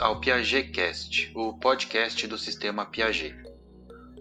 [0.00, 3.34] ao Piaget Cast, o podcast do sistema Piaget.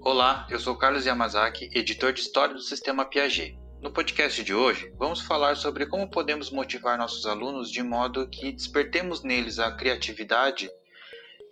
[0.02, 3.58] Olá, eu sou Carlos Yamazaki, editor de História do Sistema Piaget.
[3.82, 8.52] No podcast de hoje, vamos falar sobre como podemos motivar nossos alunos de modo que
[8.52, 10.70] despertemos neles a criatividade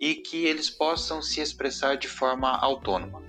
[0.00, 3.22] e que eles possam se expressar de forma autônoma.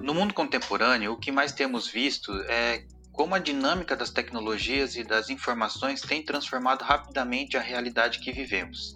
[0.00, 2.86] No mundo contemporâneo, o que mais temos visto é
[3.18, 8.94] como a dinâmica das tecnologias e das informações tem transformado rapidamente a realidade que vivemos.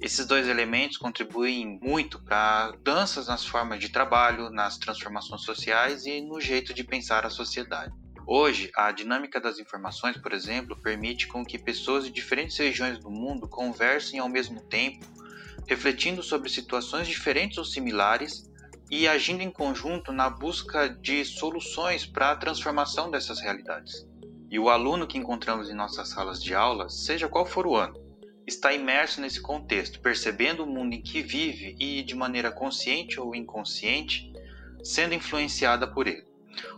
[0.00, 6.20] Esses dois elementos contribuem muito para mudanças nas formas de trabalho, nas transformações sociais e
[6.20, 7.92] no jeito de pensar a sociedade.
[8.24, 13.10] Hoje, a dinâmica das informações, por exemplo, permite com que pessoas de diferentes regiões do
[13.10, 15.04] mundo conversem ao mesmo tempo,
[15.66, 18.47] refletindo sobre situações diferentes ou similares
[18.90, 24.06] e agindo em conjunto na busca de soluções para a transformação dessas realidades.
[24.50, 28.00] E o aluno que encontramos em nossas salas de aula, seja qual for o ano,
[28.46, 33.34] está imerso nesse contexto, percebendo o mundo em que vive e, de maneira consciente ou
[33.34, 34.32] inconsciente,
[34.82, 36.26] sendo influenciada por ele.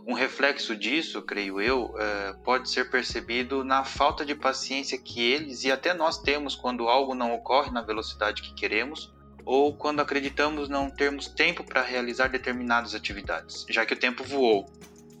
[0.05, 5.63] Um reflexo disso, creio eu, é, pode ser percebido na falta de paciência que eles
[5.63, 9.13] e até nós temos quando algo não ocorre na velocidade que queremos
[9.51, 14.71] ou quando acreditamos não termos tempo para realizar determinadas atividades, já que o tempo voou,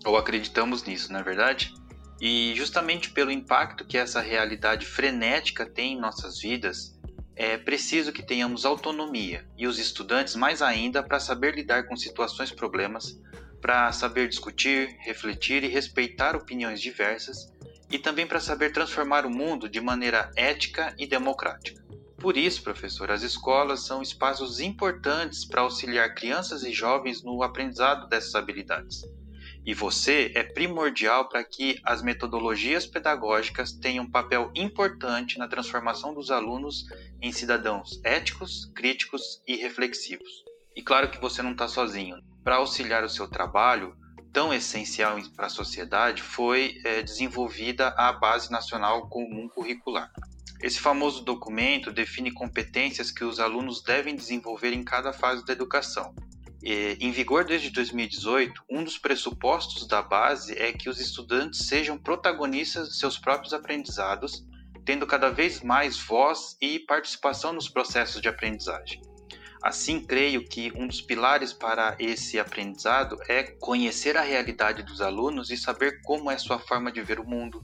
[0.05, 1.73] ou acreditamos nisso, não é verdade?
[2.21, 6.97] E justamente pelo impacto que essa realidade frenética tem em nossas vidas,
[7.35, 12.53] é preciso que tenhamos autonomia e os estudantes mais ainda para saber lidar com situações
[12.53, 13.19] problemas,
[13.61, 17.51] para saber discutir, refletir e respeitar opiniões diversas,
[17.91, 21.80] e também para saber transformar o mundo de maneira ética e democrática.
[22.21, 28.07] Por isso, professor, as escolas são espaços importantes para auxiliar crianças e jovens no aprendizado
[28.07, 29.01] dessas habilidades.
[29.65, 36.13] E você é primordial para que as metodologias pedagógicas tenham um papel importante na transformação
[36.13, 36.85] dos alunos
[37.19, 40.43] em cidadãos éticos, críticos e reflexivos.
[40.75, 42.17] E claro que você não está sozinho.
[42.43, 43.95] Para auxiliar o seu trabalho,
[44.31, 50.11] tão essencial para a sociedade, foi é, desenvolvida a Base Nacional Comum Curricular.
[50.61, 56.13] Esse famoso documento define competências que os alunos devem desenvolver em cada fase da educação.
[56.63, 61.97] E, em vigor desde 2018, um dos pressupostos da base é que os estudantes sejam
[61.97, 64.45] protagonistas de seus próprios aprendizados,
[64.85, 69.01] tendo cada vez mais voz e participação nos processos de aprendizagem.
[69.63, 75.49] Assim, creio que um dos pilares para esse aprendizado é conhecer a realidade dos alunos
[75.49, 77.63] e saber como é sua forma de ver o mundo,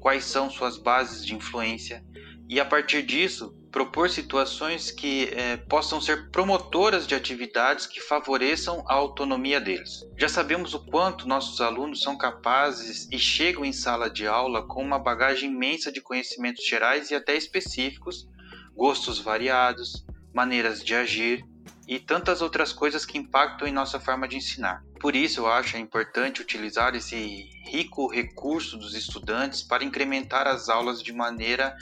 [0.00, 2.04] quais são suas bases de influência
[2.48, 8.82] e a partir disso propor situações que é, possam ser promotoras de atividades que favoreçam
[8.88, 10.06] a autonomia deles.
[10.16, 14.82] Já sabemos o quanto nossos alunos são capazes e chegam em sala de aula com
[14.82, 18.26] uma bagagem imensa de conhecimentos gerais e até específicos,
[18.74, 21.44] gostos variados, maneiras de agir
[21.86, 24.82] e tantas outras coisas que impactam em nossa forma de ensinar.
[25.00, 31.02] Por isso, eu acho importante utilizar esse rico recurso dos estudantes para incrementar as aulas
[31.02, 31.76] de maneira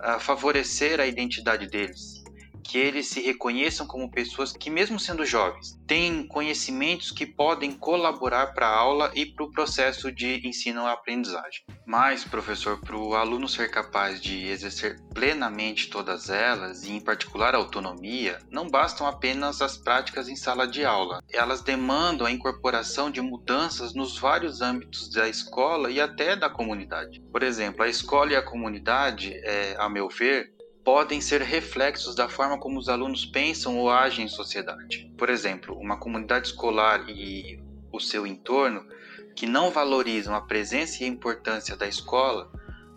[0.00, 2.22] a favorecer a identidade deles,
[2.64, 8.54] que eles se reconheçam como pessoas que, mesmo sendo jovens, têm conhecimentos que podem colaborar
[8.54, 11.62] para a aula e para o processo de ensino-aprendizagem.
[11.84, 17.54] Mas, professor, para o aluno ser capaz de exercer plenamente todas elas, e em particular
[17.54, 21.20] a autonomia, não bastam apenas as práticas em sala de aula.
[21.30, 27.20] Elas demandam a incorporação de mudanças nos vários âmbitos da escola e até da comunidade.
[27.32, 30.52] Por exemplo, a escola e a comunidade, é, a meu ver,
[30.84, 35.12] podem ser reflexos da forma como os alunos pensam ou agem em sociedade.
[35.16, 37.60] Por exemplo, uma comunidade escolar e
[37.92, 38.84] o seu entorno
[39.34, 42.50] que não valorizam a presença e a importância da escola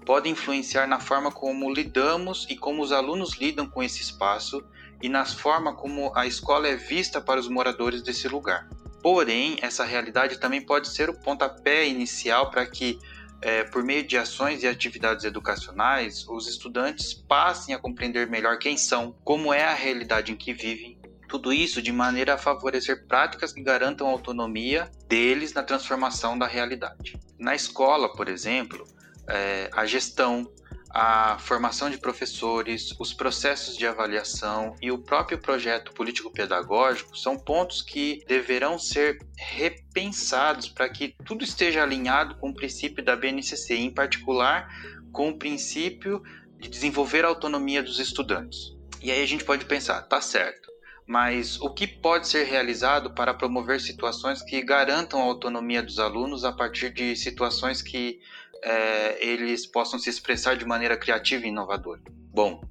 [0.05, 4.63] podem influenciar na forma como lidamos e como os alunos lidam com esse espaço
[5.01, 8.69] e na forma como a escola é vista para os moradores desse lugar.
[9.01, 12.99] Porém, essa realidade também pode ser o pontapé inicial para que
[13.41, 18.77] é, por meio de ações e atividades educacionais, os estudantes passem a compreender melhor quem
[18.77, 23.51] são, como é a realidade em que vivem, tudo isso de maneira a favorecer práticas
[23.51, 27.19] que garantam autonomia deles na transformação da realidade.
[27.37, 28.85] Na escola, por exemplo,
[29.27, 30.49] é, a gestão,
[30.89, 37.81] a formação de professores, os processos de avaliação e o próprio projeto político-pedagógico são pontos
[37.81, 43.93] que deverão ser repensados para que tudo esteja alinhado com o princípio da BNCC, em
[43.93, 44.69] particular
[45.11, 46.23] com o princípio
[46.57, 48.75] de desenvolver a autonomia dos estudantes.
[49.01, 50.71] E aí a gente pode pensar, tá certo,
[51.07, 56.43] mas o que pode ser realizado para promover situações que garantam a autonomia dos alunos
[56.43, 58.19] a partir de situações que
[58.63, 62.01] é, eles possam se expressar de maneira criativa e inovadora?
[62.33, 62.61] Bom,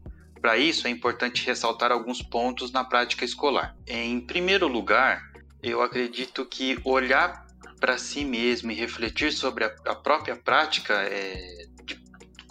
[0.41, 3.77] para isso é importante ressaltar alguns pontos na prática escolar.
[3.87, 5.23] Em primeiro lugar,
[5.63, 7.47] eu acredito que olhar
[7.81, 11.67] para si mesmo e refletir sobre a, própria prática é,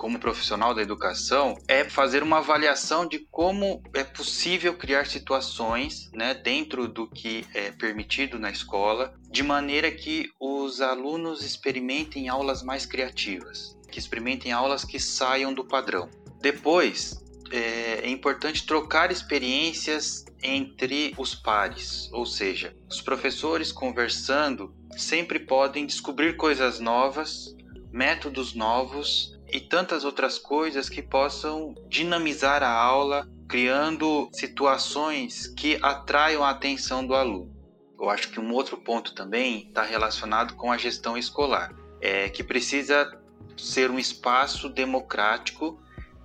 [0.04, 6.34] como profissional da educação é fazer uma avaliação de como é possível criar situações né,
[6.34, 12.86] dentro do que é permitido na escola, de maneira que os alunos experimentem aulas mais
[12.86, 16.10] criativas, que experimentem aulas que saiam do padrão.
[16.42, 25.40] Depois, é, é importante trocar experiências entre os pares, ou seja, os professores conversando sempre
[25.40, 27.56] podem descobrir coisas novas,
[27.90, 36.44] métodos novos e tantas outras coisas que possam dinamizar a aula, criando situações que atraiam
[36.44, 37.54] a atenção do aluno.
[38.00, 41.72] Eu acho que um outro ponto também está relacionado com a gestão escolar,
[42.02, 43.16] é que precisa
[43.56, 45.80] ser um espaço democrático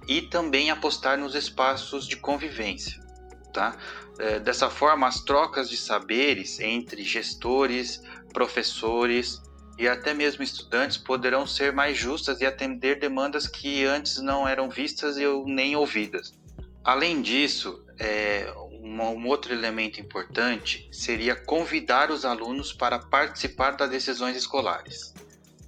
[0.08, 2.98] e também apostar nos espaços de convivência.
[3.52, 3.76] Tá?
[4.19, 8.02] É, dessa forma, as trocas de saberes entre gestores,
[8.32, 9.42] professores
[9.78, 14.69] e até mesmo estudantes poderão ser mais justas e atender demandas que antes não eram
[14.69, 16.36] vistas ou nem ouvidas.
[16.82, 18.52] Além disso, é,
[18.82, 25.14] um outro elemento importante seria convidar os alunos para participar das decisões escolares.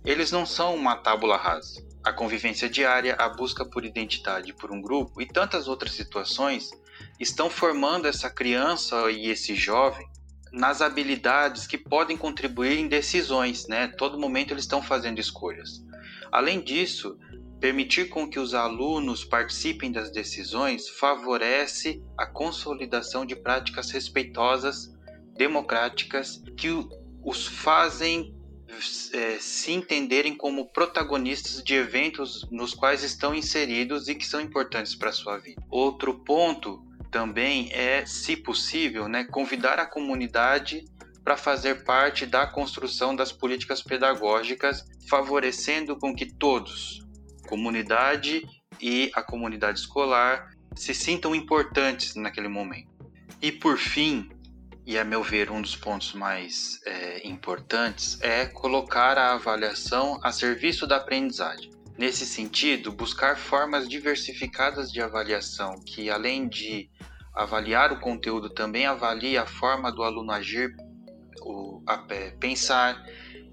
[0.04, 4.80] Eles não são uma tábula rasa a convivência diária, a busca por identidade por um
[4.80, 6.70] grupo e tantas outras situações
[7.18, 10.08] estão formando essa criança e esse jovem
[10.52, 13.88] nas habilidades que podem contribuir em decisões, né?
[13.88, 15.84] Todo momento eles estão fazendo escolhas.
[16.32, 17.18] Além disso,
[17.60, 24.92] permitir com que os alunos participem das decisões favorece a consolidação de práticas respeitosas,
[25.36, 26.68] democráticas, que
[27.22, 28.34] os fazem
[29.12, 34.94] é, se entenderem como protagonistas de eventos nos quais estão inseridos e que são importantes
[34.94, 35.62] para a sua vida.
[35.68, 40.84] Outro ponto também é, se possível, né, convidar a comunidade
[41.24, 47.06] para fazer parte da construção das políticas pedagógicas, favorecendo com que todos,
[47.48, 48.42] comunidade
[48.80, 52.88] e a comunidade escolar, se sintam importantes naquele momento.
[53.42, 54.30] E por fim,
[54.86, 60.32] e a meu ver um dos pontos mais é, importantes é colocar a avaliação a
[60.32, 61.70] serviço da aprendizagem.
[62.00, 66.88] Nesse sentido, buscar formas diversificadas de avaliação que, além de
[67.34, 70.74] avaliar o conteúdo, também avalie a forma do aluno agir,
[71.42, 71.98] o, a,
[72.40, 73.04] pensar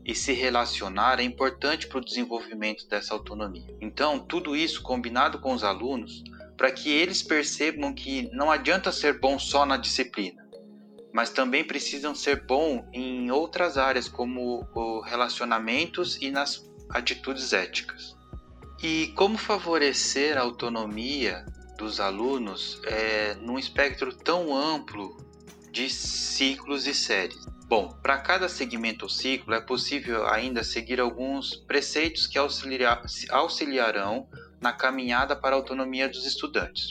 [0.06, 3.68] e se relacionar é importante para o desenvolvimento dessa autonomia.
[3.82, 6.24] Então, tudo isso combinado com os alunos
[6.56, 10.48] para que eles percebam que não adianta ser bom só na disciplina
[11.14, 14.62] mas também precisam ser bons em outras áreas, como
[15.02, 18.17] relacionamentos e nas atitudes éticas.
[18.82, 21.44] E como favorecer a autonomia
[21.80, 25.18] dos alunos é, num espectro tão amplo
[25.72, 27.44] de ciclos e séries?
[27.68, 33.02] Bom, para cada segmento ou ciclo é possível ainda seguir alguns preceitos que auxiliar,
[33.32, 34.30] auxiliarão
[34.62, 36.90] na caminhada para a autonomia dos estudantes.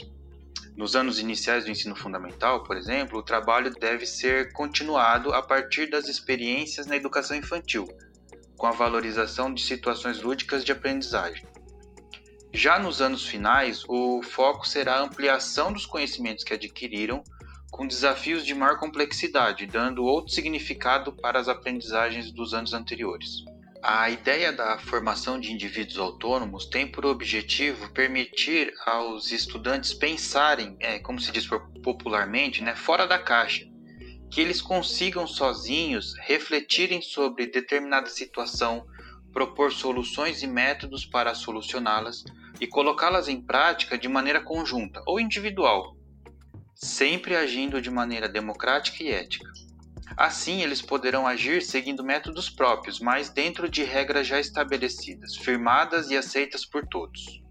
[0.75, 5.89] Nos anos iniciais do ensino fundamental, por exemplo, o trabalho deve ser continuado a partir
[5.89, 7.87] das experiências na educação infantil,
[8.57, 11.47] com a valorização de situações lúdicas de aprendizagem.
[12.57, 17.23] Já nos anos finais, o foco será a ampliação dos conhecimentos que adquiriram,
[17.69, 23.45] com desafios de maior complexidade, dando outro significado para as aprendizagens dos anos anteriores.
[23.83, 30.97] A ideia da formação de indivíduos autônomos tem por objetivo permitir aos estudantes pensarem, é,
[30.97, 31.47] como se diz
[31.83, 33.67] popularmente, né, fora da caixa,
[34.31, 38.83] que eles consigam sozinhos refletirem sobre determinada situação,
[39.31, 42.23] propor soluções e métodos para solucioná-las
[42.59, 45.95] e colocá-las em prática de maneira conjunta ou individual,
[46.75, 49.49] sempre agindo de maneira democrática e ética.
[50.15, 56.17] Assim, eles poderão agir seguindo métodos próprios, mas dentro de regras já estabelecidas, firmadas e
[56.17, 57.41] aceitas por todos.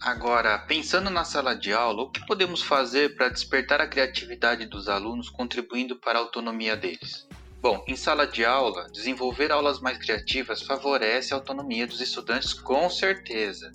[0.00, 4.88] Agora, pensando na sala de aula, o que podemos fazer para despertar a criatividade dos
[4.88, 7.26] alunos, contribuindo para a autonomia deles?
[7.60, 12.88] Bom, em sala de aula, desenvolver aulas mais criativas favorece a autonomia dos estudantes com
[12.88, 13.72] certeza.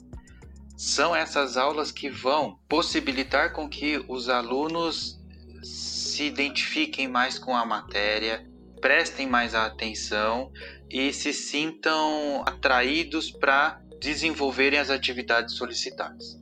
[0.86, 5.18] São essas aulas que vão possibilitar com que os alunos
[5.63, 8.46] se identifiquem mais com a matéria,
[8.82, 10.52] prestem mais atenção
[10.90, 16.38] e se sintam atraídos para desenvolverem as atividades solicitadas.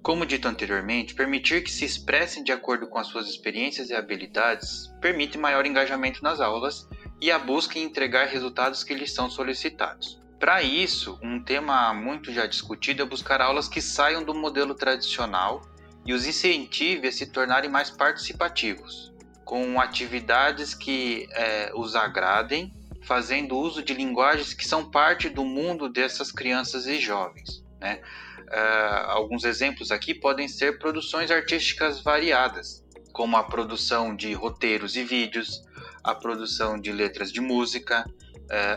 [0.00, 4.86] Como dito anteriormente, permitir que se expressem de acordo com as suas experiências e habilidades
[5.00, 6.88] permite maior engajamento nas aulas
[7.20, 10.19] e a busca em entregar resultados que lhes são solicitados.
[10.40, 15.60] Para isso, um tema muito já discutido é buscar aulas que saiam do modelo tradicional
[16.06, 19.12] e os incentive a se tornarem mais participativos,
[19.44, 25.90] com atividades que é, os agradem, fazendo uso de linguagens que são parte do mundo
[25.90, 27.62] dessas crianças e jovens.
[27.78, 28.00] Né?
[28.48, 32.82] Uh, alguns exemplos aqui podem ser produções artísticas variadas,
[33.12, 35.62] como a produção de roteiros e vídeos,
[36.02, 38.04] a produção de letras de música,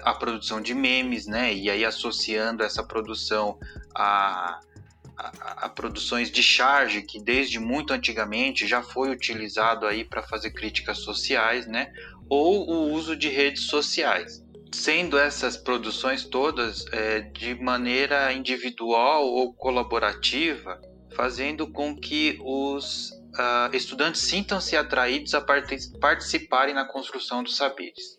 [0.03, 1.53] a produção de memes, né?
[1.53, 3.57] E aí associando essa produção
[3.95, 4.59] a,
[5.17, 10.51] a, a, produções de charge que desde muito antigamente já foi utilizado aí para fazer
[10.51, 11.91] críticas sociais, né?
[12.29, 19.53] Ou o uso de redes sociais sendo essas produções todas é, de maneira individual ou
[19.53, 20.81] colaborativa,
[21.15, 28.17] fazendo com que os uh, estudantes sintam-se atraídos a participarem na construção dos saberes.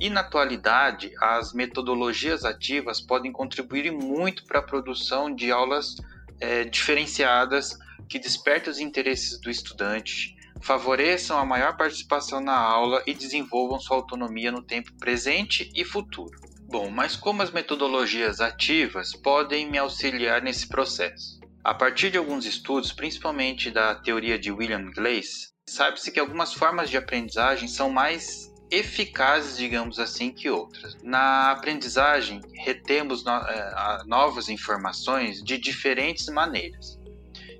[0.00, 5.96] E na atualidade, as metodologias ativas podem contribuir muito para a produção de aulas
[6.40, 7.78] é, diferenciadas
[8.08, 13.96] que despertem os interesses do estudante, favoreçam a maior participação na aula e desenvolvam sua
[13.96, 16.38] autonomia no tempo presente e futuro.
[16.68, 21.40] Bom, mas como as metodologias ativas podem me auxiliar nesse processo?
[21.62, 26.90] A partir de alguns estudos, principalmente da teoria de William Gleis, sabe-se que algumas formas
[26.90, 30.96] de aprendizagem são mais eficazes, digamos assim, que outras.
[31.02, 36.98] Na aprendizagem, retemos é, novas informações de diferentes maneiras.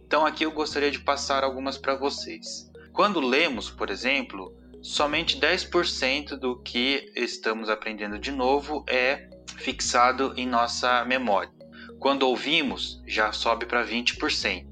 [0.07, 2.71] Então, aqui eu gostaria de passar algumas para vocês.
[2.93, 10.47] Quando lemos, por exemplo, somente 10% do que estamos aprendendo de novo é fixado em
[10.47, 11.53] nossa memória.
[11.99, 14.67] Quando ouvimos, já sobe para 20%.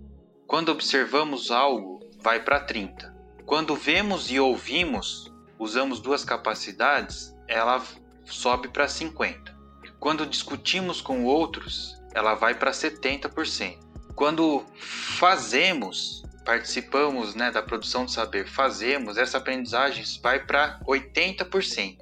[0.47, 3.13] Quando observamos algo, vai para 30%.
[3.45, 5.31] Quando vemos e ouvimos,
[5.65, 7.83] usamos duas capacidades, ela
[8.25, 9.55] sobe para 50%.
[9.99, 13.79] Quando discutimos com outros, ela vai para 70%.
[14.15, 21.97] Quando fazemos, participamos né, da produção de saber, fazemos, essa aprendizagem vai para 80%.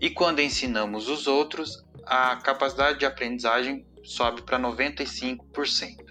[0.00, 6.06] E quando ensinamos os outros, a capacidade de aprendizagem sobe para 95%.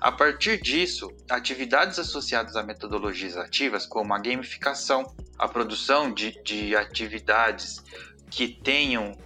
[0.00, 5.04] A partir disso, atividades associadas a metodologias ativas, como a gamificação,
[5.40, 7.82] a produção de, de atividades
[8.30, 9.16] que tenham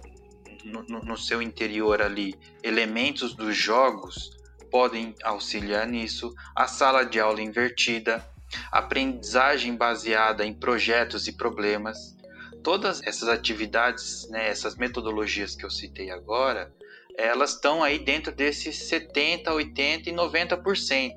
[0.63, 4.29] no, no seu interior ali elementos dos jogos,
[4.71, 8.25] podem auxiliar nisso, a sala de aula invertida,
[8.71, 12.15] aprendizagem baseada em projetos e problemas.
[12.63, 16.73] Todas essas atividades, né, essas metodologias que eu citei agora,
[17.17, 21.11] elas estão aí dentro desses 70, 80 e 90%,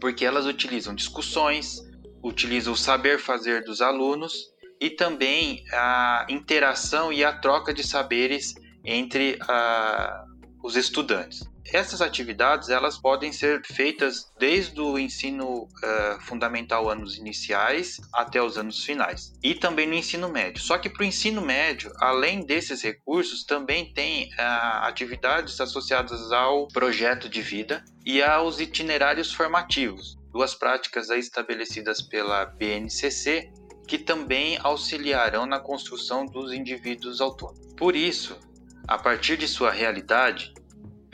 [0.00, 1.82] porque elas utilizam discussões,
[2.24, 4.32] utilizam o saber fazer dos alunos
[4.80, 8.54] e também a interação e a troca de saberes
[8.84, 11.44] entre uh, os estudantes.
[11.72, 18.58] Essas atividades elas podem ser feitas desde o ensino uh, fundamental anos iniciais até os
[18.58, 20.62] anos finais e também no ensino médio.
[20.62, 26.68] Só que para o ensino médio, além desses recursos, também tem uh, atividades associadas ao
[26.68, 33.50] projeto de vida e aos itinerários formativos, duas práticas estabelecidas pela BNCC
[33.86, 37.72] que também auxiliarão na construção dos indivíduos autônomos.
[37.74, 38.36] Por isso,
[38.88, 40.52] a partir de sua realidade,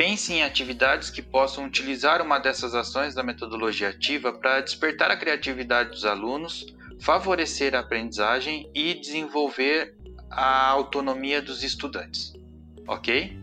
[0.01, 5.17] Pense em atividades que possam utilizar uma dessas ações da metodologia ativa para despertar a
[5.19, 6.65] criatividade dos alunos,
[6.99, 9.95] favorecer a aprendizagem e desenvolver
[10.31, 12.33] a autonomia dos estudantes.
[12.89, 13.39] Ok?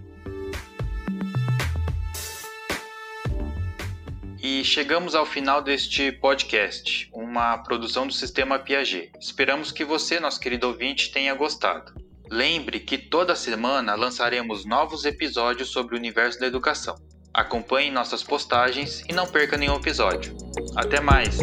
[4.50, 9.12] E chegamos ao final deste podcast, uma produção do Sistema Piaget.
[9.20, 11.94] Esperamos que você, nosso querido ouvinte, tenha gostado.
[12.32, 16.96] Lembre que toda semana lançaremos novos episódios sobre o universo da educação.
[17.34, 20.34] Acompanhe nossas postagens e não perca nenhum episódio.
[20.78, 21.38] Até mais!